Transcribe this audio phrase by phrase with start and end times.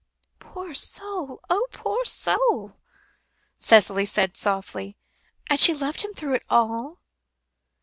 [0.39, 1.41] "Poor soul!
[1.47, 2.73] oh, poor soul!"
[3.59, 4.97] Cicely said softly.
[5.47, 7.01] "And she loved him through it all?"